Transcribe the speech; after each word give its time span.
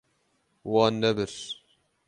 Wan 0.71 0.93
nebir. 1.01 1.33